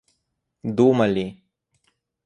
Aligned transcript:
думали 0.73 1.27